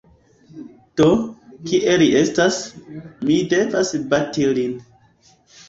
Do, 1.01 1.07
kie 1.67 1.99
li 2.05 2.09
estas; 2.23 2.59
mi 3.29 3.39
devas 3.55 3.95
bati 4.17 4.51
lin 4.59 4.77